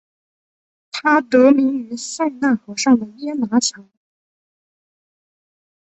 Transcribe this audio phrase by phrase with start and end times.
[0.91, 3.85] 它得名于塞纳河上的耶拿桥。